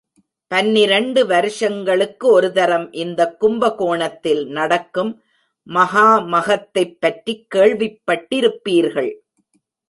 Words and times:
பன்னிரண்டு 0.47 1.25
வருஷங்களுக்கு 1.25 2.41
ஒருதரம் 2.41 2.93
இந்தக் 2.93 3.39
கும்பகோணத்தில் 3.39 4.47
நடக்கும் 4.47 5.21
மகா 5.63 6.19
மகத்தைப் 6.19 7.01
பற்றிக் 7.01 7.45
கேள்விப்பட்டிருப்பீர்கள். 7.55 9.11